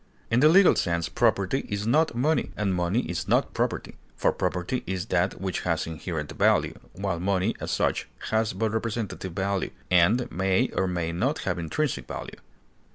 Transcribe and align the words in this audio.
In 0.31 0.39
the 0.39 0.49
legal 0.49 0.75
sense, 0.75 1.09
property 1.09 1.59
is 1.69 1.85
not 1.85 2.15
money, 2.15 2.49
and 2.57 2.73
money 2.73 3.01
is 3.01 3.27
not 3.27 3.53
property; 3.53 3.97
for 4.15 4.31
property 4.33 4.81
is 4.87 5.05
that 5.13 5.39
which 5.39 5.59
has 5.59 5.85
inherent 5.85 6.31
value, 6.31 6.73
while 6.93 7.19
money, 7.19 7.55
as 7.59 7.69
such, 7.69 8.07
has 8.31 8.53
but 8.53 8.71
representative 8.71 9.33
value, 9.33 9.69
and 9.91 10.31
may 10.31 10.69
or 10.69 10.87
may 10.87 11.11
not 11.11 11.41
have 11.45 11.59
intrinsic 11.59 12.07
value. 12.07 12.39